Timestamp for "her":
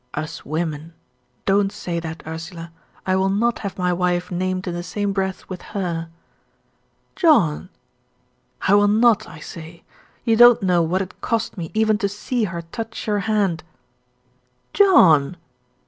5.61-6.07, 12.45-12.63